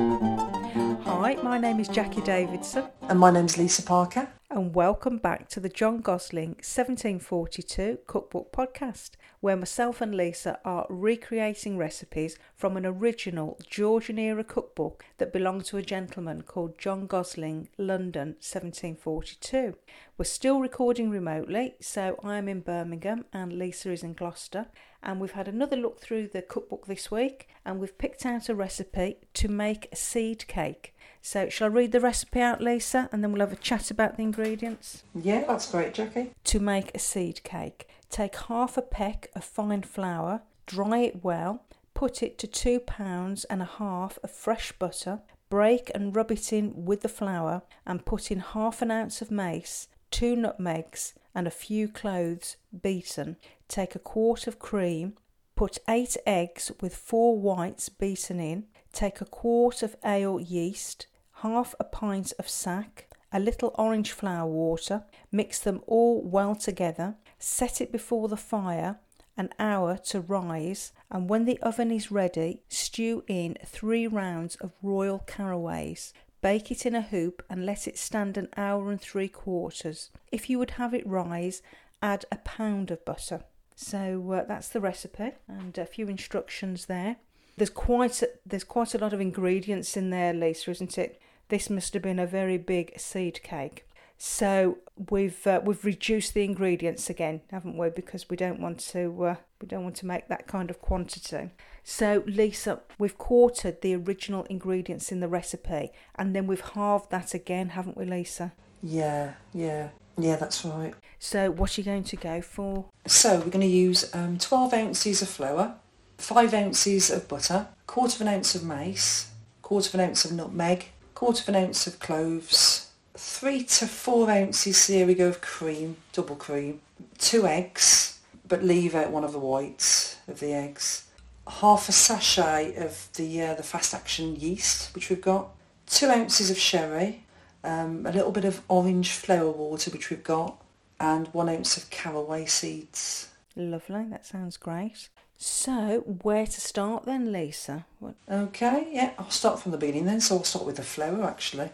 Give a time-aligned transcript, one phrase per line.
[0.00, 4.28] Hi, my name is Jacqui Davidson, And my name's Lisa Parker.
[4.50, 9.10] and welcome back to the John Gosling 1742 Cookbook Podcast,
[9.40, 15.64] where myself and Lisa are recreating recipes from an original Georgian era cookbook that belonged
[15.64, 19.76] to a gentleman called John Gosling, London 1742.
[20.18, 24.66] We're still recording remotely, so I'm in Birmingham and Lisa is in Gloucester.
[25.02, 28.54] And we've had another look through the cookbook this week and we've picked out a
[28.54, 30.94] recipe to make a seed cake.
[31.22, 34.16] So, shall I read the recipe out, Lisa, and then we'll have a chat about
[34.16, 35.04] the ingredients?
[35.14, 36.30] Yeah, that's great, Jacqui.
[36.44, 41.64] To make a seed cake, take half a peck of fine flour, dry it well,
[41.94, 46.52] put it to two pounds and a half of fresh butter, break and rub it
[46.52, 51.46] in with the flour, and put in half an ounce of mace, two nutmegs, and
[51.46, 53.36] a few cloves beaten.
[53.68, 55.14] Take a quart of cream,
[55.54, 61.06] put eight eggs with four whites beaten in, take a quart of ale yeast,
[61.42, 67.14] half a pint of sack, a little orange flower water, mix them all well together,
[67.38, 68.98] set it before the fire
[69.40, 74.70] an hour to rise, and when the oven is ready, stew in three rounds of
[74.82, 76.12] royal caraways.
[76.42, 80.10] Bake it in a hoop and let it stand an hour and three quarters.
[80.30, 81.62] If you would have it rise,
[82.02, 83.42] add a pound of butter.
[83.74, 87.16] So uh, that's the recipe and a few instructions there.
[87.56, 91.20] There's quite a, there's quite a lot of ingredients in there, Lisa, isn't it?
[91.50, 93.84] This must have been a very big seed cake.
[94.16, 94.78] So
[95.10, 97.90] we've uh, we've reduced the ingredients again, haven't we?
[97.90, 101.50] Because we don't want to uh, we don't want to make that kind of quantity.
[101.82, 107.34] So Lisa, we've quartered the original ingredients in the recipe, and then we've halved that
[107.34, 108.52] again, haven't we, Lisa?
[108.80, 110.94] Yeah, yeah, yeah, that's right.
[111.18, 112.84] So what are you going to go for?
[113.08, 115.74] So we're going to use um, 12 ounces of flour,
[116.18, 119.30] 5 ounces of butter, quarter of an ounce of mace,
[119.62, 120.90] quarter of an ounce of nutmeg,
[121.20, 125.98] quarter of an ounce of cloves, 3 to 4 ounces, here we go, of cream,
[126.14, 126.80] double cream,
[127.18, 128.18] 2 eggs,
[128.48, 131.04] but leave out one of the whites of the eggs,
[131.46, 135.50] half a sachet of the, uh, the fast action yeast, which we've got,
[135.88, 137.22] 2 ounces of sherry,
[137.64, 140.56] um, a little bit of orange flower water, which we've got,
[140.98, 143.28] and 1 ounce of caraway seeds.
[143.54, 145.10] Lovely, that sounds great.
[145.42, 147.86] So where to start then, Lisa?
[147.98, 150.20] What, Okay, yeah, I'll start from the beginning then.
[150.20, 151.70] So I'll start with the flour actually.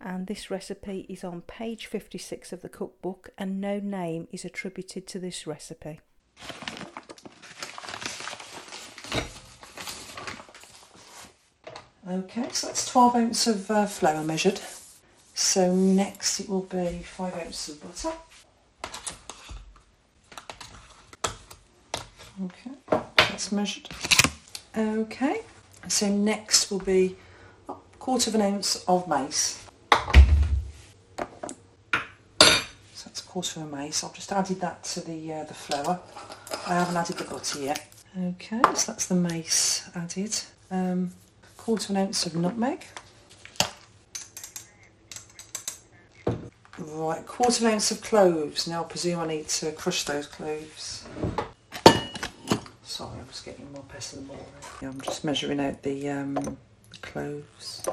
[0.00, 5.06] and this recipe is on page 56 of the cookbook, and no name is attributed
[5.08, 6.00] to this recipe.
[12.08, 14.58] Okay, so that's 12 ounces of uh, flour measured.
[15.34, 18.16] So next it will be 5 ounces of butter.
[22.44, 22.70] Okay,
[23.16, 23.88] that's measured.
[24.76, 25.40] Okay,
[25.88, 27.16] so next will be
[27.68, 29.66] a quarter of an ounce of mace.
[32.94, 34.04] So that's a quarter of a mace.
[34.04, 35.98] I've just added that to the uh, the flour.
[36.68, 37.92] I haven't added the butter yet.
[38.16, 40.38] Okay, so that's the mace added.
[40.70, 41.10] Um,
[41.56, 42.84] quarter of an ounce of nutmeg.
[46.78, 48.68] Right, quarter of an ounce of cloves.
[48.68, 51.04] Now I presume I need to crush those cloves.
[52.98, 54.36] Sorry, I'm just getting more pestle and more.
[54.82, 56.56] Yeah, I'm just measuring out the, um,
[57.00, 57.86] cloves.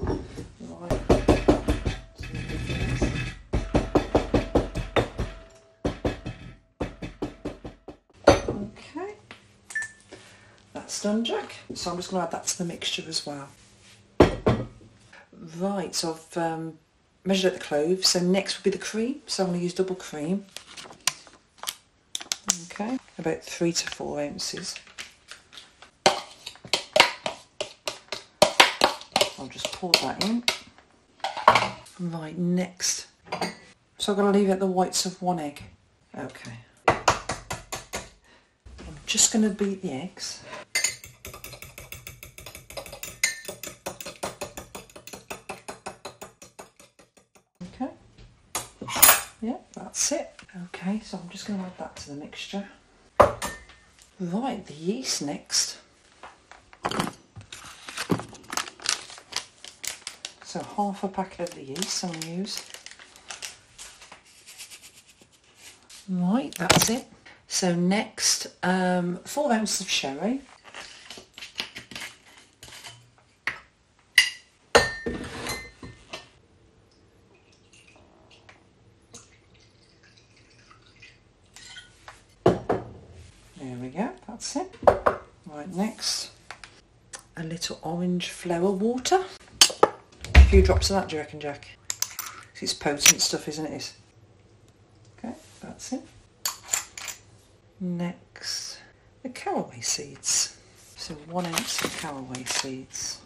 [0.00, 1.02] Right.
[8.48, 9.14] Okay.
[10.72, 11.52] That's done, Jack.
[11.74, 13.50] So I'm just going to add that to the mixture as well.
[15.58, 16.78] Right, so I've um,
[17.22, 18.08] measured out the cloves.
[18.08, 19.20] So next will be the cream.
[19.26, 20.46] So I'm going to use double cream.
[23.18, 24.76] About three to four ounces.
[29.38, 30.44] I'll just pour that in.
[31.98, 33.08] Right, next.
[33.98, 35.64] So I'm going to leave out the whites of one egg.
[36.16, 36.58] Okay.
[36.86, 37.26] I'm
[39.06, 40.42] just going to beat the eggs.
[47.74, 47.90] Okay.
[49.42, 50.30] Yeah, that's it.
[50.66, 52.68] Okay, so I'm just going to add that to the mixture.
[54.20, 55.78] Right, the yeast next.
[60.42, 62.64] So half a packet of the yeast to use.
[66.08, 67.06] Right, that's it.
[67.46, 70.40] So next, um, four ounces of sherry.
[83.60, 84.72] There we go, that's it.
[85.46, 86.30] Right, next,
[87.36, 89.24] a little orange flower water.
[90.36, 91.66] A few drops of that, do you reckon, Jack?
[92.60, 93.92] It's potent stuff, isn't it?
[95.18, 96.02] Okay, that's it.
[97.80, 98.78] Next,
[99.24, 100.56] the caraway seeds.
[100.94, 103.20] So one ounce of caraway seeds.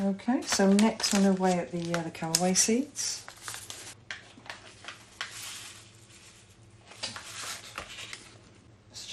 [0.00, 3.26] Okay, so next I'm going up the, uh, the caraway seeds.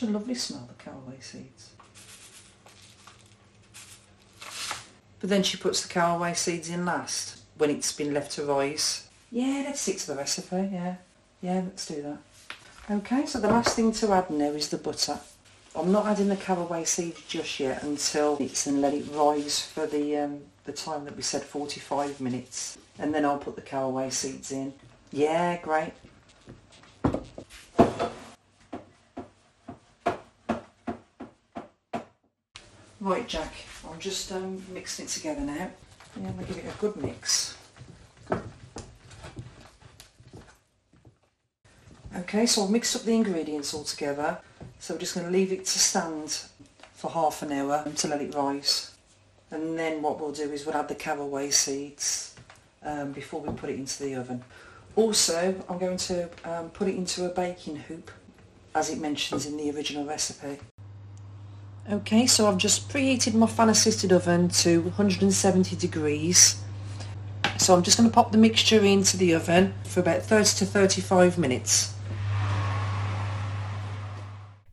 [0.02, 1.70] Such a lovely smell, the caraway seeds.
[5.20, 9.08] But then she puts the caraway seeds in last when it's been left to rise.
[9.32, 10.96] Yeah, let's stick to the recipe, yeah.
[11.44, 12.18] Yeah, let's do that.
[12.90, 15.20] Okay, so the last thing to add now is the butter.
[15.76, 19.86] I'm not adding the caraway seeds just yet until it's and let it rise for
[19.86, 24.10] the um, the time that we said 45 minutes and then I'll put the caraway
[24.10, 24.74] seeds in.
[25.12, 25.94] Yeah, great.
[33.04, 33.52] Right, Jack,
[33.90, 35.72] I'm just um, mixing it together now.
[36.22, 37.58] Yeah, I'm going to give it a good mix.
[42.16, 44.38] Okay, so I've mixed up the ingredients all together.
[44.78, 46.44] So we're just going to leave it to stand
[46.94, 48.92] for half an hour to let it rise.
[49.50, 52.36] And then what we'll do is we'll add the caraway seeds
[52.84, 54.44] um, before we put it into the oven.
[54.96, 58.12] Also, I'm going to um, put it into a baking hoop,
[58.76, 60.60] as it mentions in the original recipe.
[61.90, 66.62] Okay, so I've just preheated my fan assisted oven to 170 degrees.
[67.58, 70.66] So I'm just going to pop the mixture into the oven for about 30 to
[70.66, 71.94] 35 minutes.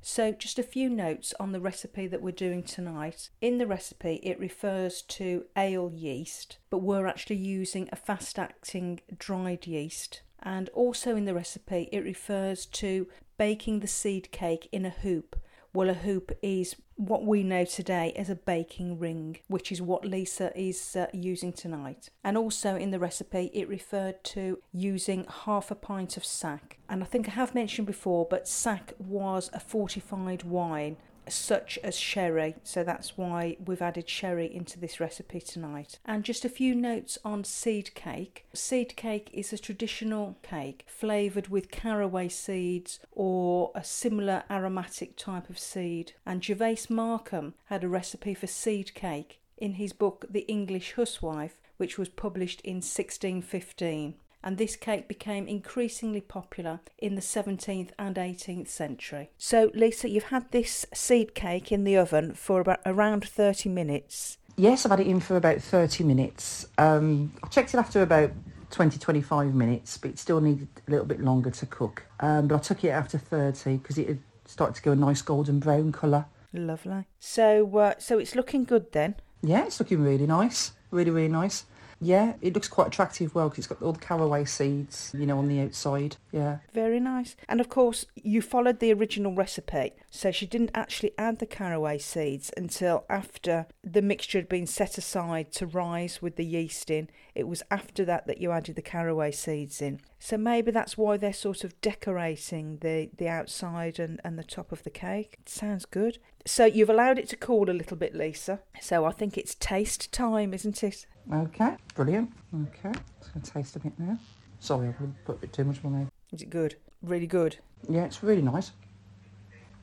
[0.03, 3.31] So, just a few notes on the recipe that we're doing tonight.
[3.41, 9.01] In the recipe, it refers to ale yeast, but we're actually using a fast acting
[9.17, 10.23] dried yeast.
[10.43, 13.07] And also in the recipe, it refers to
[13.37, 15.37] baking the seed cake in a hoop,
[15.79, 20.05] well, a hoop is what we know today as a baking ring, which is what
[20.05, 22.11] Lisa is uh, using tonight.
[22.25, 26.79] And also in the recipe, it referred to using half a pint of sack.
[26.89, 30.97] And I think I have mentioned before, but sack was a fortified wine
[31.35, 32.57] such as sherry.
[32.63, 35.99] So that's why we've added sherry into this recipe tonight.
[36.05, 38.47] And just a few notes on seed cake.
[38.53, 45.49] Seed cake is a traditional cake flavoured with caraway seeds or a similar aromatic type
[45.51, 46.13] of seed.
[46.27, 51.61] And Gervase Markham had a recipe for seed cake in his book The English Huswife,
[51.77, 58.17] which was published in 1615 and this cake became increasingly popular in the 17th and
[58.17, 59.31] 18th century.
[59.39, 64.39] So, Lisa, you've had this seed cake in the oven for about around 30 minutes.
[64.57, 66.67] Yes, I've had it in for about 30 minutes.
[66.79, 68.33] Um, I checked it after about
[68.71, 72.05] 20 25 minutes, but it still needed a little bit longer to cook.
[72.21, 75.23] Um, but I took it after 30 because it had started to go a nice
[75.23, 76.27] golden brown colour.
[76.53, 77.07] Lovely.
[77.19, 79.17] So, uh, so it's looking good then.
[79.43, 80.73] Yeah, it's looking really nice.
[80.91, 81.65] Really, really nice.
[82.01, 85.39] Yeah, it looks quite attractive well because it's got all the caraway seeds, you know,
[85.39, 86.17] on the outside.
[86.33, 86.59] Yeah.
[86.73, 87.37] Very nice.
[87.49, 89.93] And of course, you followed the original recipe.
[90.11, 94.97] So she didn't actually add the caraway seeds until after the mixture had been set
[94.97, 97.11] aside to rise with the yeast in.
[97.35, 100.01] It was after that that you added the caraway seeds in.
[100.19, 104.73] So maybe that's why they're sort of decorating the, the outside and, and the top
[104.73, 105.37] of the cake.
[105.41, 106.19] It sounds good.
[106.47, 108.61] So you've allowed it to cool a little bit, Lisa.
[108.81, 111.07] So I think it's taste time, isn't it?
[111.33, 112.33] Okay, brilliant.
[112.55, 114.19] Okay, it's going to taste a bit now.
[114.61, 114.93] Sorry, I
[115.25, 116.07] put a bit too much on there.
[116.33, 116.77] Is it good?
[117.03, 117.57] Really good?
[117.89, 118.73] Yeah, it's really nice.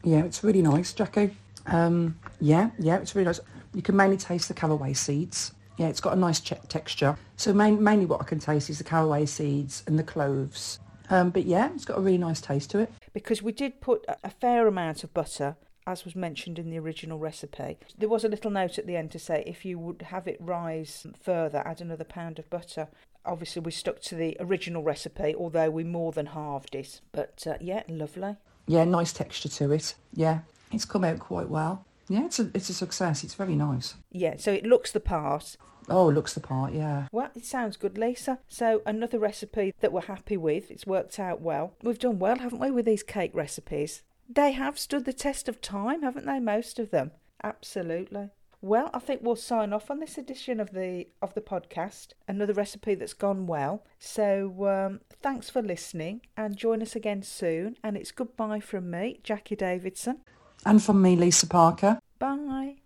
[0.03, 1.33] Yeah, it's really nice, Jacqui.
[1.67, 3.39] Um, yeah, yeah, it's really nice.
[3.73, 5.53] You can mainly taste the caraway seeds.
[5.77, 7.17] Yeah, it's got a nice texture.
[7.35, 10.79] So main, mainly what I can taste is the caraway seeds and the cloves.
[11.09, 12.91] Um, but yeah, it's got a really nice taste to it.
[13.13, 15.57] Because we did put a fair amount of butter
[15.88, 17.77] as was mentioned in the original recipe.
[17.98, 20.38] There was a little note at the end to say if you would have it
[20.39, 22.88] rise further, add another pound of butter.
[23.25, 27.01] Obviously, we stuck to the original recipe, although we more than halved it.
[27.12, 28.36] But uh, yeah, lovely.
[28.68, 29.96] Yeah, nice texture to it.
[30.13, 30.39] Yeah,
[30.72, 31.86] it's come out quite well.
[32.08, 33.24] Yeah, it's a it's a success.
[33.24, 33.96] It's very nice.
[34.12, 35.58] Yeah, so it looks the part.
[35.88, 37.08] Oh, it looks the part, yeah.
[37.12, 38.39] Well, it sounds good, Lisa.
[38.48, 40.72] So another recipe that we're happy with.
[40.72, 41.74] It's worked out well.
[41.84, 44.01] We've done well, haven't we, with these cake recipes?
[44.27, 46.39] They have stood the test of time, haven't they?
[46.39, 47.12] Most of them.
[47.44, 48.29] Absolutely.
[48.62, 52.13] Well, I think we'll sign off on this edition of the of the podcast.
[52.27, 53.84] Another recipe that's gone well.
[54.00, 57.77] So um, thanks for listening, and join us again soon.
[57.84, 60.22] And it's goodbye from me, Jacqui Davidson,
[60.65, 62.00] and from me, Lisa Parker.
[62.17, 62.77] Bye.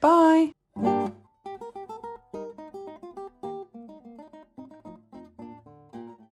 [0.00, 1.12] Bye.